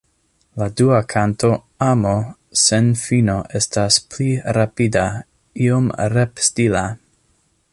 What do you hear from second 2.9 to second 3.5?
fino